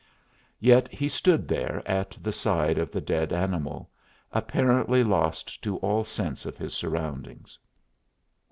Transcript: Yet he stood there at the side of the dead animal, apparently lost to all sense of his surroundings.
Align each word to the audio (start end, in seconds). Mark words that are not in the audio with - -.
Yet 0.59 0.87
he 0.87 1.07
stood 1.07 1.47
there 1.47 1.83
at 1.85 2.17
the 2.19 2.31
side 2.31 2.79
of 2.79 2.91
the 2.91 3.01
dead 3.01 3.31
animal, 3.31 3.87
apparently 4.31 5.03
lost 5.03 5.61
to 5.61 5.77
all 5.77 6.03
sense 6.03 6.43
of 6.47 6.57
his 6.57 6.73
surroundings. 6.73 7.59